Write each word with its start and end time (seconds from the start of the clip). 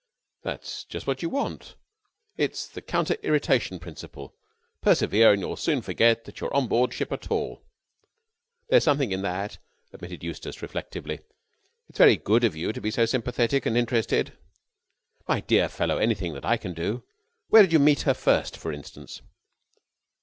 "That's 0.41 0.83
just 0.85 1.05
what 1.05 1.21
you 1.21 1.29
want. 1.29 1.75
It's 2.35 2.65
the 2.65 2.81
counter 2.81 3.17
irritation 3.21 3.77
principle. 3.77 4.35
Persevere 4.81 5.33
and 5.33 5.41
you'll 5.41 5.55
soon 5.57 5.83
forget 5.83 6.23
that 6.25 6.39
you're 6.39 6.51
on 6.55 6.65
board 6.67 6.91
ship 6.91 7.11
at 7.11 7.29
all." 7.29 7.61
"There's 8.67 8.83
something 8.83 9.11
in 9.11 9.21
that," 9.21 9.59
admitted 9.93 10.23
Eustace 10.23 10.59
reflectively. 10.63 11.19
"It's 11.87 11.99
very 11.99 12.17
good 12.17 12.43
of 12.43 12.55
you 12.55 12.73
to 12.73 12.81
be 12.81 12.89
so 12.89 13.05
sympathetic 13.05 13.67
and 13.67 13.77
interested." 13.77 14.33
"My 15.27 15.39
dear 15.41 15.69
fellow... 15.69 15.99
anything 15.99 16.33
that 16.33 16.45
I 16.45 16.57
can 16.57 16.73
do... 16.73 17.03
where 17.49 17.61
did 17.61 17.71
you 17.71 17.77
meet 17.77 18.01
her 18.01 18.15
first, 18.15 18.57
for 18.57 18.71
instance?" 18.71 19.21